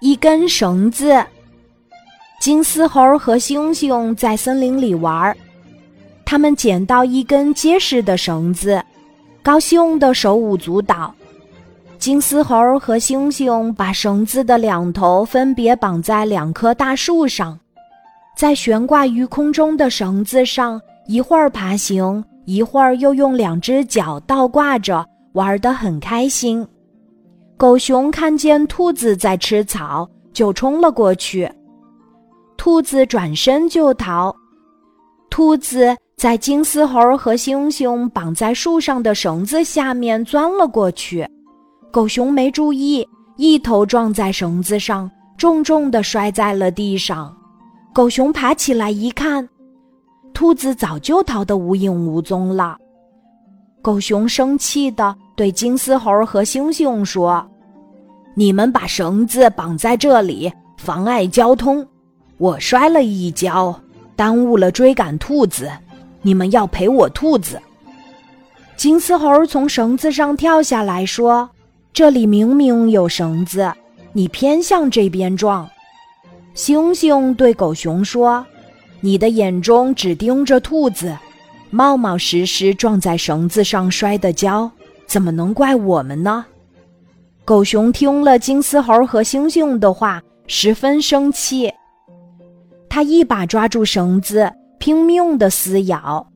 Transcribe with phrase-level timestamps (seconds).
[0.00, 1.24] 一根绳子。
[2.38, 5.34] 金丝猴和猩猩在森林里玩，
[6.24, 8.82] 他们捡到一根结实的绳子，
[9.42, 11.14] 高兴的手舞足蹈。
[11.98, 17.58] 金丝猴和猩猩把绳子的两头分别绑在两棵大树上，
[18.36, 26.68] 在悬挂于空中的绳子上，一会儿爬行，一会儿又用两只脚倒挂着，玩得很开心。
[27.56, 31.50] 狗熊看见兔子在吃草，就冲了过去。
[32.58, 34.34] 兔子转身就逃，
[35.30, 41.26] 兔子在金丝猴和猩猩绑在树上的绳子下面钻了过去。
[41.90, 47.34] 狗熊没注意，一头撞在绳子上，重重的摔在了地上。
[47.94, 49.48] 狗熊爬起来一看，
[50.34, 52.76] 兔子早就逃得无影无踪了。
[53.80, 57.46] 狗熊生气的对金丝猴和猩猩说
[58.38, 61.86] ：“你们把绳子绑在这里，妨碍交通。
[62.36, 63.80] 我摔了一跤，
[64.14, 65.70] 耽误了追赶兔子，
[66.20, 67.58] 你们要赔我兔子。”
[68.76, 71.48] 金丝猴从绳子上跳下来说。
[71.94, 73.72] 这里明明有绳子，
[74.12, 75.66] 你偏向这边撞。
[76.54, 78.44] 猩猩对狗熊说
[79.00, 81.16] ：“你的眼中只盯着兔子，
[81.70, 84.70] 冒冒失失撞在绳子上摔的跤，
[85.06, 86.44] 怎么能怪我们呢？”
[87.46, 91.72] 狗熊听了金丝猴和猩猩的话，十分生气。
[92.88, 96.26] 他一把抓住绳子，拼命的撕咬，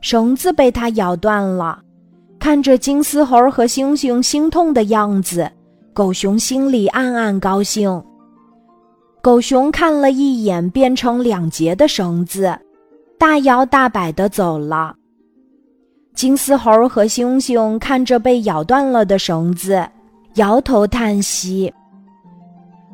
[0.00, 1.78] 绳子被他咬断了。
[2.38, 5.46] 看着金丝猴和猩猩心痛的样子，
[5.92, 8.02] 狗熊心里暗暗高兴。
[9.20, 12.58] 狗熊看了一眼变成两截的绳子，
[13.18, 14.94] 大摇大摆的走了。
[16.14, 19.86] 金丝猴和猩猩看着被咬断了的绳子，
[20.34, 21.72] 摇头叹息。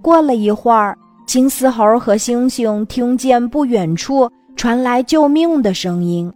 [0.00, 0.96] 过了一会儿，
[1.26, 6.32] 金丝猴和猩猩听见不远处传来救命的声音，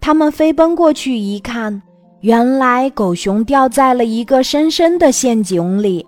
[0.00, 1.80] 他们飞奔过去一看。
[2.20, 6.06] 原来狗熊掉在了一个深深的陷阱里。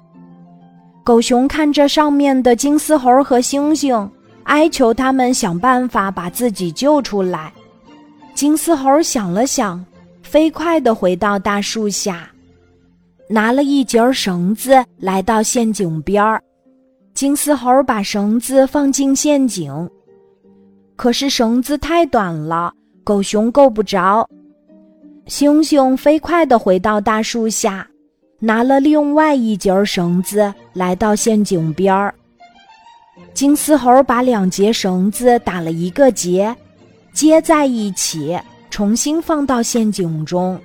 [1.02, 4.08] 狗熊看着上面的金丝猴和猩猩，
[4.44, 7.52] 哀求他们想办法把自己救出来。
[8.34, 9.82] 金丝猴想了想，
[10.22, 12.28] 飞快地回到大树下，
[13.32, 16.42] 拿了一截绳子来到陷阱边儿。
[17.14, 19.88] 金丝猴把绳子放进陷阱，
[20.96, 22.70] 可是绳子太短了，
[23.02, 24.28] 狗熊够不着。
[25.26, 27.88] 猩猩飞快地回到大树下，
[28.38, 32.14] 拿了另外一截绳子，来到陷阱边儿。
[33.32, 36.54] 金丝猴把两节绳子打了一个结，
[37.14, 38.38] 接在一起，
[38.68, 40.60] 重新放到陷阱中。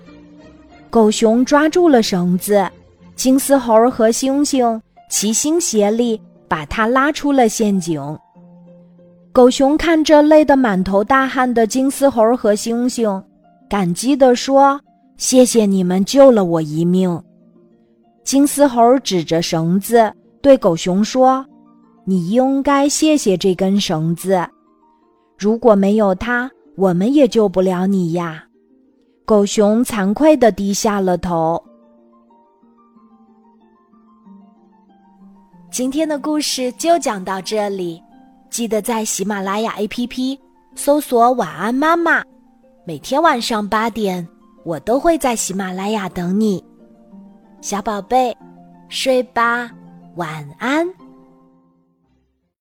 [0.89, 2.65] 狗熊抓住了绳子，
[3.15, 8.01] 金丝猴和猩猩齐心协力，把它拉出了陷阱。
[9.33, 13.21] 狗熊看着累得满头大汗的金丝猴和猩猩。
[13.69, 14.79] 感激地说
[15.17, 17.21] ：“谢谢你们救了我一命。”
[18.23, 20.11] 金丝猴指着绳子
[20.41, 21.45] 对狗熊说
[22.05, 24.41] ：“你应该谢谢这根绳子，
[25.37, 28.45] 如果没有它，我们也救不了你呀。”
[29.27, 31.61] 狗熊惭愧地低下了头。
[35.69, 38.01] 今天的故事就讲到这里，
[38.49, 40.39] 记得在喜马拉雅 APP
[40.75, 42.23] 搜索“晚安妈妈”。
[42.87, 44.25] 每天晚上八点，
[44.63, 46.63] 我都会在喜马拉雅等你，
[47.59, 48.33] 小宝贝，
[48.87, 49.69] 睡吧，
[50.15, 50.87] 晚安。